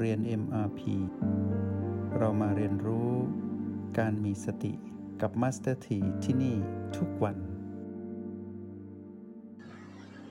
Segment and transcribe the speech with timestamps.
[0.00, 0.80] เรียน MRP
[2.18, 3.10] เรามาเรียนรู้
[3.98, 4.72] การมีสติ
[5.20, 6.56] กับ Master T ที่ที่นี่
[6.96, 7.36] ทุกวัน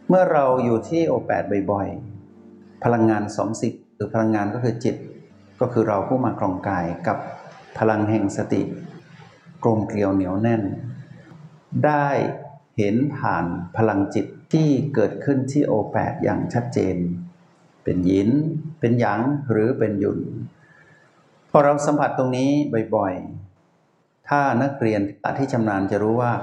[0.07, 4.95] เมื่อเราอยู่ที่โอแปดบ่อยๆ พลังงานสองสิบหรือพลังงานก็คือจิต
[5.59, 7.17] ก็คือเราผู้มาครองกายกับ
[7.77, 8.61] พลังแห่งสติ
[9.63, 10.63] กลมเกลียวเหนียวแน่น
[11.85, 12.07] ได้
[12.77, 13.45] เห็นผ่าน
[13.77, 16.95] พลังจิตที่เกิดขึ้นที่โอแปดอย่างชัดเจน
[17.83, 18.29] เป็นยิน
[18.79, 20.19] เป็นหยางหรือเป็นยุน
[21.49, 22.49] พอเราสัมผัสตรงนี้
[22.95, 25.01] บ่อยๆ ถ้านักเรียน
[25.39, 26.33] ที่ชำนาญจะรู้ว่า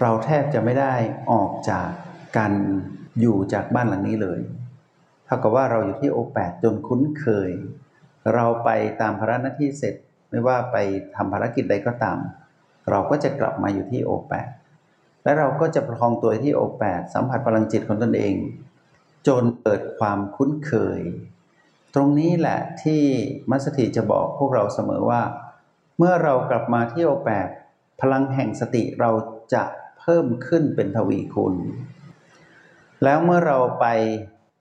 [0.00, 0.94] เราแทบจะไม่ได้
[1.32, 1.88] ออกจาก
[2.36, 2.52] การ
[3.20, 4.40] อยู่จากบ้านหลังนี้เลย
[5.24, 7.50] เท่ากับว่าเราอยู่ที่โอแปดจนคุ้นเคย
[8.34, 8.68] เราไป
[9.00, 9.94] ตามภาระหน้าที่เสร็จ
[10.30, 10.76] ไม่ว่าไป
[11.16, 12.18] ทำภารกิจใดก็ตาม
[12.90, 14.48] เราก็จะกลับมาอยู่ที่โอแปด
[15.24, 18.34] และเราก็จะประคองตัวที่โอแปดสัมผัสพลังจิตของตนเอง
[19.28, 21.00] จนเกิดความคุ้นเคย
[21.94, 23.00] ตรงนี้แหละที่
[23.50, 25.22] มัสถิจะบอกพวกเราเสมอว่า
[25.98, 27.48] เมื่อเรากลับมาที่โอแปด
[28.00, 29.10] พลังแห่งสติเรา
[29.54, 29.62] จะ
[30.00, 31.54] เพิ่มขึ้นเป็นทวีคูณ
[33.04, 33.86] แล้วเมื่อเราไป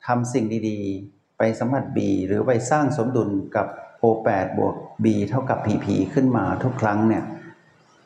[0.05, 3.67] ทำสิ่งดีๆ ไปสัมผัส B หรือไปสร้างสมดุลกับ
[4.03, 7.23] O8 บวก B เท่ากับ PP ขึ้นมาทุกครั้งเนี่ย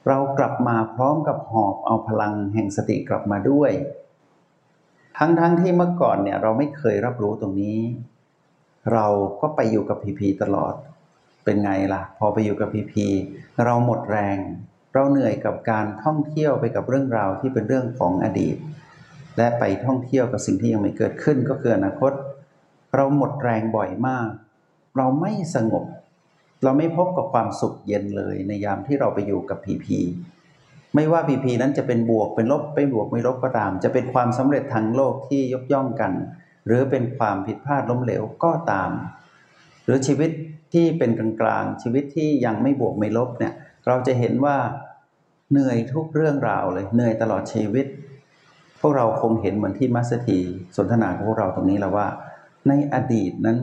[0.07, 3.71] เรากลับมาพร้อมกับหอบเอาพลังแห่งสติกลับมาด้วย
[5.17, 7.79] ทั้งๆทที่เมื่อก่อนเนี่ยเราไม่เคยรับรู้ตรงนี้
[8.93, 9.05] เรา
[9.41, 10.73] ก็ไปอยู่กับ PP ตลอด
[11.43, 12.93] เป็นไงล่ะ พอไปอยู่กับ PP
[13.65, 14.37] เราหมดแรง
[14.93, 18.57] เราเหนื่อยกับการท่องเที่ยวไปกับเรื่องราวที่เป็นเรื่องของอดีต
[19.37, 22.11] และไปท่องเที่ยวกับสิ่งที่ยังไม่เกิดขึ้นก็คืออนาคต
[22.95, 24.29] เราหมดแรงบ่อยมาก
[24.97, 25.83] เราไม่สงบ
[26.63, 29.99] เราไม่พบกับความสุขเย็นเลยในยามที่เราไปอยู่กับพีพี
[30.95, 36.11] ไม่ว่าพีพีนั้นจะเป็นบวกเป็นลบไม่บวกไม่ลบก็ตาม จะเป็นความสำเร็จทางโลกที่ยกย่องกัน
[36.65, 38.91] หรือเป็นความผิดพลาดล้มเหลวก็ตาม
[39.83, 40.31] หรือชีวิต
[40.73, 43.53] ที่เป็นกลางๆชีวิตที่ยังไม่บวกไม่ลบเนี่ย
[43.87, 44.57] เราจะเห็นว่า
[45.51, 47.85] เหนื่อยทุกเรื่องราวเลยเหนื่อยตลอดชีวิต
[48.81, 50.39] พวกเราคงเห็นเหมือนที่มัสถี
[50.77, 52.07] สนทนากับพวกเราตรงนี้แล้วว่า
[52.67, 53.57] ในอดีตนั้น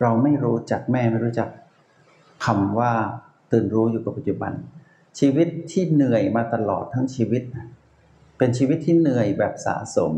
[0.00, 1.48] เราไม่รู้จักแม่ไม่รู้จัก
[2.44, 2.92] คำว่า
[3.52, 4.52] ตื่นรู้อยู่กับปัจจุบัน
[5.18, 7.42] ชีวิตที่เหนื่อยมาตลอดทั้งชีวิต
[8.38, 10.12] เป็นชีวิตที่เหนื่อยแบบสะสม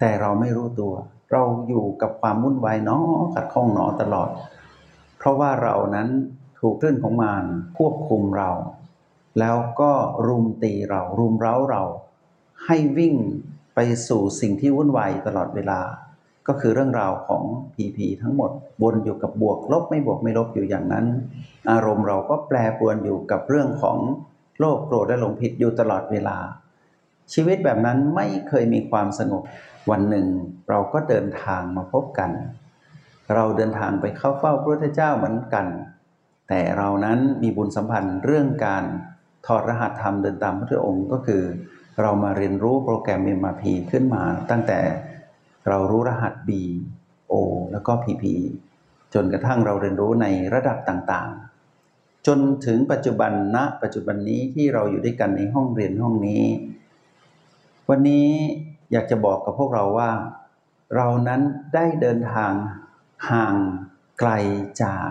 [0.00, 0.94] แต่เราไม่รู้ตัว
[1.32, 4.28] เราอยู่กับความวุ่นวายเนาะขัดข้องเนาะตลอด
[5.18, 6.08] เพราะว่าเรานั้น
[6.60, 7.44] ถูกคลื่นของมาร
[7.78, 8.50] ควบคุมเรา
[9.38, 9.92] แล้วก็
[10.26, 11.82] รุมตีเรารุมเร้าเรา
[12.64, 13.14] ให้วิ่ง
[13.74, 15.80] ไปสู่สิ่งที่วุ่นวายตลอดเวลา
[16.48, 17.42] ก็คือเรื่องราวของ
[17.74, 18.50] ผีผีทั้งหมด
[18.82, 21.06] วนอยู่กับบวกลบไม่บวกไม่ลบอยู่อย่างนั้น
[21.70, 23.98] อารมณ์เราก็แปรปรวนอยู่กับเรื่องของ
[24.58, 26.36] โลภโกรธและหลงผิดอยู่ตลอดเวลา
[27.34, 29.42] ชีวิตแบบนั้นไม่เคยมีความสงบ
[29.90, 30.26] วันหนึ่ง
[30.68, 32.30] เราก็เดินทางมาพบกัน
[33.34, 35.66] เราเดินทางไปเข้าเฝ้าพระพุทธเจ้าเหมือนกัน
[36.48, 38.84] แต่เรานั้นมีบุญสัมพันธ์เรื่องการ
[39.46, 41.42] ถอดรหัสธรรมเดินตามพระองค์ก็คือ
[42.00, 44.78] เรามาเรียนรู้โปรแกรม MRP ขึ้นมา ตั้งแต่
[45.68, 46.50] เรารู้รหัส B
[47.32, 47.34] O
[47.72, 48.24] แล้วก็ PP
[49.14, 56.42] จนกระทั่งเราเรียนรู้ในระดับต่างๆ จนถึงปัจจุบันณนะปัจจุบันนี้ที่เราอยู่ด้วยกันในห้องเรียนห้องนี้
[57.90, 58.28] วันนี้
[58.92, 60.10] อยากจะบอกกับพวกเราว่า
[60.96, 61.40] เรานั้น
[61.74, 62.52] ได้เดินทาง
[63.30, 63.56] ห่าง
[64.20, 64.30] ไกล
[64.82, 65.06] จาก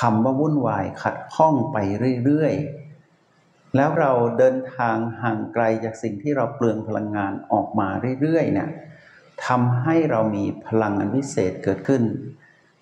[0.00, 1.76] คำว่าวุ่นวายขัดข้องไป
[2.24, 7.88] เรื่อยๆ แล้วเราเดินทางห่างไกลจากสิ่งที่เราเปลืองพลังงานออกมา
[8.20, 8.70] เรื่อยๆเนี่ย
[9.46, 12.02] ทำให้เรามีพลังอันวิเศษเกิดขึ้น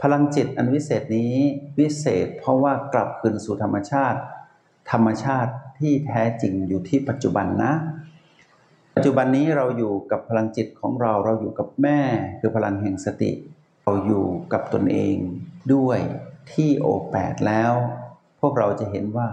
[0.02, 1.34] พลังจิตอันวิเศษนี้
[1.78, 4.20] วิเศษเพราะว่ากลับคืนสู่ธรรมชาติ
[4.90, 7.72] ธรรมชาติที่แท้จริงอยู่ที่ปัจจุบันนะ
[8.94, 12.00] ปัจจุบันนี้เราอยู่กับพลังจิตของเราเราอยู่กับแม่
[12.40, 13.32] คือพลังแห่งสติ
[13.84, 15.16] เราอยู่กับตนเอง
[15.74, 15.98] ด้วย
[16.52, 17.72] ที่โอแปดแล้ว
[18.40, 19.28] พวกเราจะเห็นว่า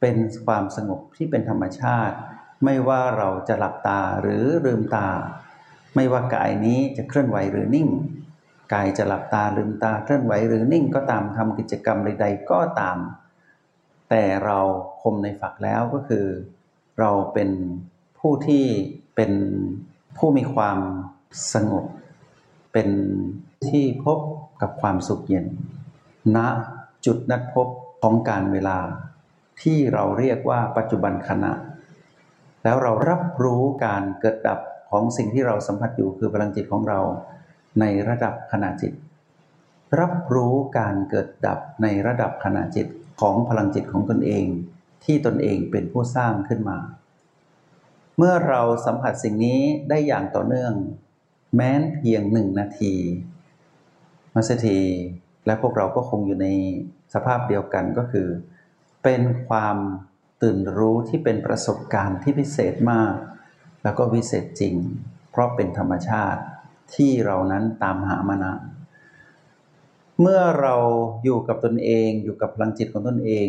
[0.00, 2.16] เป็นความสงบที่เป็นธรรมชาติ
[2.64, 5.08] ไม่ว่าเราจะหลับตาหรือลืมตา
[5.94, 7.88] ไม่ว่ากายนี้จะเคลื่อนไหวหรือนิ่ง
[8.72, 12.98] กายจะหลับตาลืมตาเคลื่อนไหวหรือนิ่งก็ตามทำกิจกรรมใดๆก็ตาม
[14.10, 14.58] แต่เรา
[15.02, 16.26] คมในฝักแล้วก็คือ
[16.98, 17.50] เราเป็น
[18.28, 18.66] ผู้ที่
[19.16, 19.32] เป็น
[20.16, 20.78] ผู้มีความ
[21.52, 21.84] สงบ
[22.72, 22.88] เป็น
[23.68, 24.18] ที่พบ
[24.62, 25.46] กับความสุขเย็น
[26.36, 26.38] ณ
[27.06, 27.68] จุดนัดพบ
[28.02, 28.78] ของการเวลา
[29.62, 31.52] ที่เราเรียกว่าปัจจุบันขณะ
[32.64, 37.00] แล้วเรารับรู้การเกิดดับของสิ่งที่เราสัมผัสอยู่คือพลังจิตของเรา
[37.80, 38.92] ในระดับขณะจิต
[40.00, 42.86] รับรู้การเกิดดับในระดับขณะจิต
[43.20, 44.46] ของพลังจิตของตนเอง
[45.04, 46.78] ที่ตนเองเป็นผู้สร้างขึ้นมา
[48.16, 50.74] เมื่อเราสัมผัสสิ่งนี้ได้อย่างต่อเนื่อง
[51.54, 52.94] แม้นเพียงหนึ่งนาที
[54.34, 54.80] มัสถี
[55.46, 56.48] และพวกเราก็คงอยู่ใน
[57.14, 58.28] สภาพเดียวกันก็คือ
[59.02, 59.76] เป็นความ
[60.42, 63.14] ตื่นรู้ที่เป็นประสบการณ์ที่พิเศษมาก
[63.82, 64.74] แล้วก็วิเศษจริง
[65.30, 66.42] เพราะเป็นธรรมชาติ
[66.94, 68.62] ที่เรานั้นตามหามานาน
[70.20, 70.76] เมื่อเรา
[71.24, 73.48] อยู่กับตนเอง อยู่กับพลังจิตของตนเอง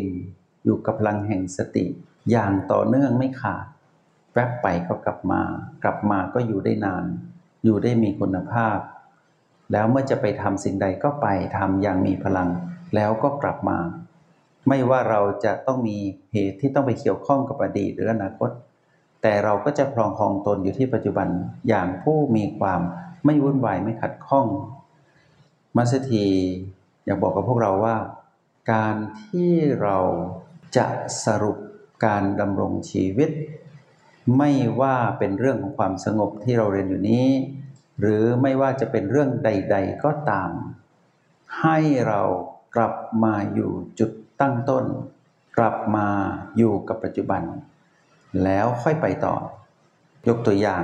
[0.66, 1.86] อยู่กับพลังแห่งสติ
[2.32, 3.66] อย่างต่อเนื่องไม่ขาด
[4.38, 5.42] แวบไปก็กลับมา
[5.84, 7.06] กลับมาก็อยู่ได้นาน
[7.66, 8.78] อยู่ได้มีคุณภาพ
[9.72, 12.50] แล้วเมื่อจะไปทำสิ่งใดก็ไปทำอย่างมีพลัง
[12.96, 13.78] แล้วก็กลับมา
[14.68, 15.98] ไม่ว่าเราจะต้องมี
[16.34, 18.50] เหตุที่ต้องไปเกี่ยวข้องกับอดีตหรืออนาคต
[19.22, 21.28] แต่เราก็จะพรองคองตนอยู่ที่ปัจจุบัน
[21.68, 22.82] อย่างผู้มีความ
[23.26, 24.48] ไม่วุ่นวายไม่ขัดข้อง
[25.76, 26.26] มัสถี
[27.06, 27.96] อยากบอกกับพวกเราว่า
[28.72, 29.52] การที่
[29.82, 29.98] เรา
[30.78, 30.88] จะ
[31.26, 31.58] สรุป
[32.06, 33.30] การดำรงชีวิต
[34.38, 34.52] ไม่
[34.82, 37.28] ว่าเป็นเรื่องของความสงบที่เราเรียนอยู่นี้
[38.00, 40.52] หรือไม่ว่าจะเป็นเรื่องใด ๆ ก็ตาม
[41.62, 41.78] ให้
[42.08, 42.22] เรา
[42.76, 42.94] กลับ
[43.24, 44.86] มาอยู่จุดตั้งต้น
[45.58, 46.08] กลับมา
[46.58, 47.44] อยู่กับปัจจุบัน
[48.44, 49.36] แล้วค่อยไปต่อ
[50.28, 50.84] ยกตัวอย่าง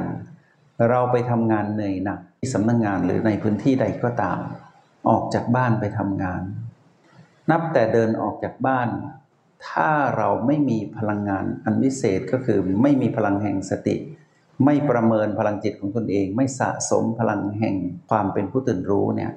[0.89, 4.39] เราไปทำงานเหนื่อยหนักที่สำนักงงานหรือในพื้นที่ใดก็ตาม
[5.09, 6.41] ออกจากบ้านไปทำงาน
[7.51, 8.89] นับแต่เดินออกจากบ้าน
[9.69, 13.95] ถ้าเราไม่มีพลังงานอันวิเศษก็คือไม่มีพลังแห่งสติ
[14.65, 17.75] ไม่ประเมินพลังจิตของตนเอง ไม่สะสมพลังแห่ง
[18.09, 19.31] ความเป็นผู้ตื่นรู้เนี่ย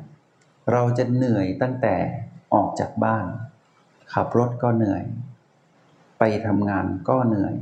[0.72, 1.94] เราจะเหนื่อยตั้งแต่
[2.54, 3.26] ออกจากบ้าน
[4.12, 5.02] ขับรถก็เหนื่อย
[6.18, 7.54] ไปทำงานก็เหนื่อย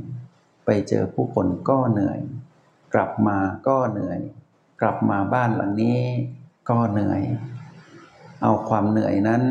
[0.65, 2.19] ไปเจอผู้คนก็เหนื่อย
[2.93, 3.37] กลับมา
[3.67, 4.19] ก็เหนื่อย
[4.81, 5.99] กลับมาบ้านหลังนี้
[6.69, 7.21] ก็เหนื่อย
[8.43, 9.41] เอาความเหนื่อยนั้น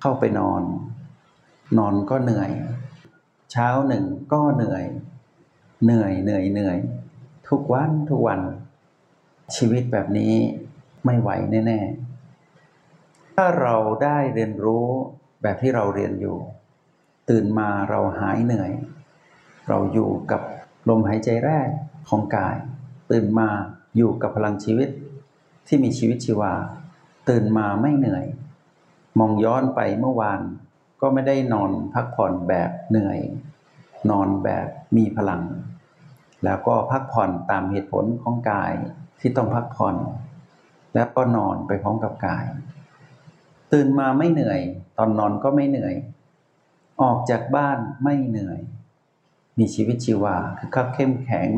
[0.00, 0.62] เข้าไปนอน
[1.78, 2.50] นอนก็เหนื่อย
[3.52, 4.84] เช้าหนึ่งก็เหนื่อย
[5.84, 6.78] เหนื่อยเหนื่อยเหนื่อย
[7.48, 8.40] ทุกวันทุกวัน
[9.56, 10.32] ชีวิตแบบนี้
[11.04, 11.30] ไม่ไหว
[11.66, 14.86] แน่ๆ ถ้าเราได้เรียนรู้
[15.42, 16.36] แบบที่เราเรียนอยู่
[17.30, 18.72] ตื่นมาเราหายเหนื่อย
[19.68, 20.42] เราอยู่กับ
[20.88, 21.68] ลมหายใจแรก
[22.08, 22.56] ของกาย
[23.10, 23.48] ตื่นมา
[23.96, 24.88] อยู่กับพลังชีวิต
[25.66, 26.52] ที่มีชีวิตชีวา
[27.28, 28.24] ตื่นมาไม่เหนื่อย
[29.18, 30.40] มองย้อนไปเมื่อวาน
[31.02, 33.20] ก็ไม่ได้นอนพักผ่อนแบบเหนื่อย
[34.10, 34.66] นอนแบบ
[34.96, 35.42] มีพลัง
[36.44, 38.72] แล้วก็พักผ่อนตามเหตุผลของกาย
[39.20, 39.96] ที่ต้องพักผ่อน
[40.94, 42.44] แล้วก็นอนไปพร้อมกับกาย
[43.72, 44.60] ตื่นมาไม่เหนื่อย
[44.98, 45.94] ตอนนอนก็ไม่เหนื่อย
[47.02, 48.60] ออกจากบ้านไม่เหนื่อย
[49.58, 51.50] มีชีวิตชีวาคือคับเข้มแข็ง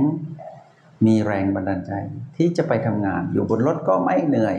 [1.06, 1.92] มีแรงบันดาลใจ
[2.36, 4.58] ที่จะไปทำงาน อยู่บนรถก็ไม่เหนื่อย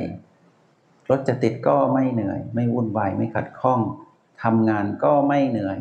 [1.09, 3.79] รถจะติดก็ไม่เหนื่อย ไม่วุ่นวายไม่ขัดข้อง
[4.43, 5.79] ทำงานก็ไม่เหนื่อย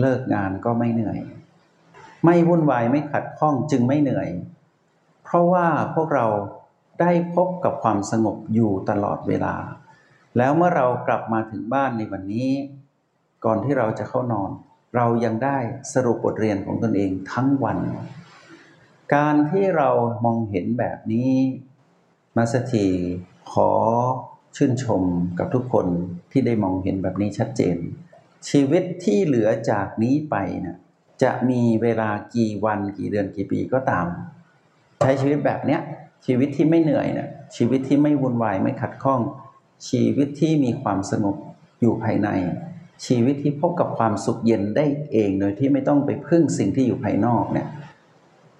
[0.00, 1.18] เลิกงานก็ไม่เหนื่อย
[2.24, 4.28] ไม่วุ่นวายไม่ขัดข้องจึงไม่เหนื่อย
[5.24, 6.26] เพราะว่าพวกเรา
[7.00, 9.54] ได้พบกับความสงบอยู่ตลอดเวลา
[10.36, 12.50] แล้วเมื่อเรากลับมาถึงบ้านในวันนี้
[13.44, 14.50] ก่อนที่เราจะเข้านอน
[14.96, 15.58] เรายังได้
[15.92, 17.78] สรุปบทเรียนของตนเองทั้งวัน
[19.14, 19.90] การที่เรา
[20.24, 21.32] มองเห็นแบบนี้
[22.36, 22.86] มาสถี
[23.52, 23.70] ขอ
[24.56, 25.02] ชื่นชม
[25.38, 25.86] กับทุกคน
[26.32, 27.76] ที่ได้มองเห็นแบบนี้ชัดเจน
[28.50, 30.76] ชีวิตที่เหลือจากนี้ไปนะ
[31.22, 34.06] จะมีเวลากี่วันกี่เดือนกี่ปีก็ตาม
[35.00, 35.80] ใช้ชีวิตแบบเนี้ย
[36.26, 39.20] ชีวิตที่ไม่เหนื่อยเนะี่ยชีวิตที่ไม่วุ่นวายไม่ขัดข้อง
[39.88, 41.36] ชีวิตที่มีความสงบ
[41.80, 42.28] อยู่ภายใน
[43.06, 47.68] ชีวิตที่พบกับความสุขเย็นได้เองโดยที่ไม่ต้องไปพึ่งสิ่งที่อยู่ภายนอกเนี่ย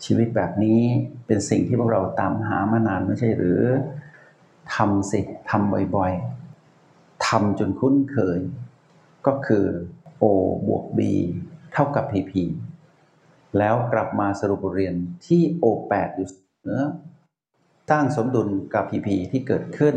[0.04, 0.80] ชีวิตแบบนี้
[1.26, 3.60] เป็นสิ่งที่พวกเราตามหามานานไม่ใช่หรือ
[4.74, 8.40] ทำสิทำบ่อยๆทำจนคุ้นเคย
[9.26, 9.64] ก็คือ
[10.22, 10.24] O
[10.68, 11.00] บวก B
[11.72, 12.32] เท่ากับ PP
[13.58, 14.94] แล้วกลับมาสรุปบทเรียน
[15.26, 16.28] ที่ O8 อยู่
[16.62, 16.82] เนื้อ
[17.90, 19.94] สร้างสมดุลกับ PP ที่เกิดขึ้น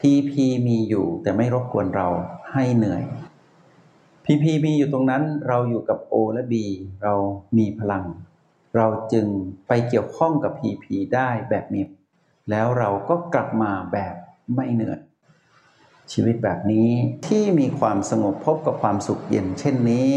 [0.00, 0.32] PP
[0.68, 2.08] มีอยู่แต่ไม่รบกวนเรา
[2.52, 3.02] ให้เหนื่อย
[4.24, 6.54] PP มีอยู่ตรงนั้นเราอยู่กับ O และ B
[7.02, 7.14] เรา
[7.58, 8.04] มีพลัง
[8.76, 9.26] เราจึง
[9.68, 11.80] ไปเกี่ยวข้องกับ PP ได้แบบมี
[12.50, 14.14] แล้วเราก็กลับมาแบบ
[14.54, 15.00] ไม่เหนื่อย
[16.12, 16.88] ชีวิตแบบนี้
[17.26, 20.10] ที่มีความสงบพบกับความสุขเย็นเช่นนี้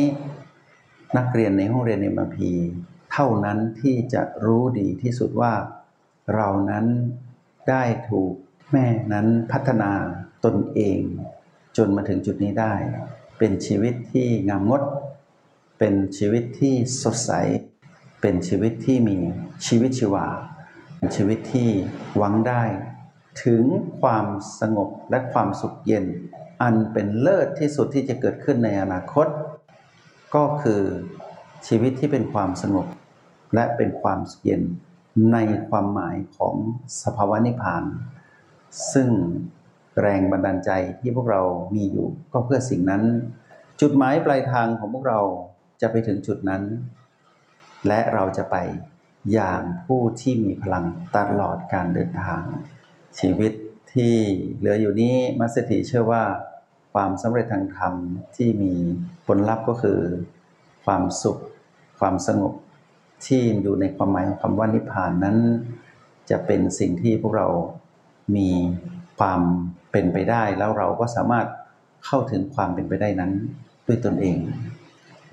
[1.18, 2.52] นักเรียนในห้องเรียนเอ็มพี
[3.12, 5.54] เท่านั้นที่จะรู้ดีที่สุดว่า
[6.36, 6.86] เรานั้น
[7.70, 8.34] ได้ถูก
[8.72, 9.92] แม่นั้นพัฒนา
[10.46, 11.00] ตนเอง
[11.78, 12.74] จนมาถึงจุดนี้ได้
[13.38, 14.82] เป็นชีวิตที่งามงด
[15.80, 17.32] เป็นชีวิตที่สดใส
[18.22, 19.18] เป็นชีวิตที่มี
[19.68, 20.28] ชีวิตชีวา
[21.16, 21.70] ชีวิตที่
[22.18, 22.64] หวังได้
[23.44, 23.64] ถึง
[24.02, 24.26] ความ
[24.60, 26.06] สงบและความสุขเย็น
[26.62, 29.28] อันเป็นเลิศที่สุดที่จะเกิดขึ้นในอนาคต
[30.36, 30.82] ก็คือ
[31.68, 32.88] ชีวิตที่เป็นความสงบ
[33.56, 34.62] และเป็นความสุขเย็น
[35.34, 35.38] ใน
[35.70, 36.56] ความหมายของ
[37.04, 37.84] สภาวะนิพพาน
[38.94, 39.10] ซึ่ง
[40.02, 41.42] แรงบันดาลใจที่พวกเรา
[41.76, 43.04] มีอยู่ ก็เพื่อสิ่งนั้น
[43.82, 45.22] จุดหมายปลายทางของพวกเรา
[45.82, 46.64] จะไปถึงจุดนั้น
[47.88, 48.56] และเราจะไป
[49.34, 50.86] อย่างผู้ที่มีพลัง
[51.18, 52.44] ตลอดการเดินทาง
[53.20, 53.54] ชีวิต
[53.94, 54.16] ที่
[54.58, 56.24] เหลืออยู่นี้มัสถีเชื่อว่า
[56.94, 57.94] ความสำเร็จทางธรรม
[58.36, 58.74] ที่มี
[59.26, 60.00] ผลลัพธ์ก็คือ
[60.86, 61.38] ความสุข
[62.00, 62.54] ความสงบ
[63.26, 65.38] ที่อยู่ในความหมายของคำว่านิพพานนั้น
[66.30, 67.48] จะเป็นสิ่งที่พวกเรา
[68.36, 68.50] มี
[69.20, 69.42] ความ
[69.92, 71.48] เป็นไปได้แล้วเราก็สามารถ
[72.06, 73.32] เข้าถึงความเป็นไปได้นั้น
[73.88, 74.38] ด้วยตนเอง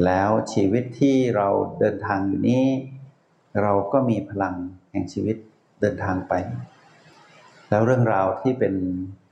[0.04, 2.64] แล้วชีวิตที่เราเดินทางอยู่นี้
[3.62, 4.54] เราก็มีพลัง
[4.90, 5.36] แห่งชีวิต
[5.80, 6.34] เดินทางไป
[7.70, 8.74] แล้วเรื่องราวที่เป็น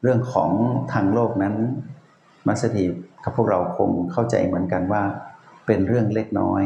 [0.03, 0.51] เรื่องของ
[0.93, 1.55] ทางโลกนั้น
[2.47, 2.85] มัสถี
[3.25, 5.03] กับพวกเราคงเข้าใจเหมือนกันว่า
[5.67, 6.63] เป็นเรื่องเล็กน้อย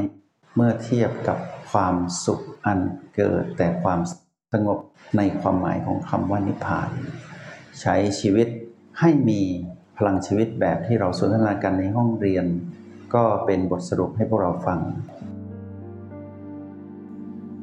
[0.56, 1.38] เมื่อเทียบกับ
[1.70, 1.94] ความ
[2.26, 2.78] สุขอัน
[3.16, 4.00] เกิดแต่ความ
[4.52, 4.78] สงบ
[5.16, 6.90] ในความหมายของคำว่านิพพาน
[7.80, 8.48] ใช้ชีวิต
[9.00, 9.40] ให้มี
[9.96, 12.46] พลังชีวิตแบบที่เราสนทนากันในห้องเรียน
[13.14, 14.78] ก็เป็นบทสรุปให้พวกเราฟัง